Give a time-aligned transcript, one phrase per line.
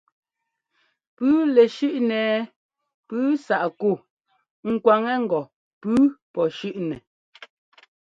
[1.15, 2.37] Pʉ́ʉ lɛ́ shʉ́ꞌnɛ ɛɛ
[3.07, 3.91] pʉ́ʉ sáꞌ kú
[4.69, 5.39] ŋ kwaŋɛ ŋgɔ
[5.81, 6.01] pʉ́ʉ
[6.33, 6.97] pɔ́ shʉ́ꞌnɛ.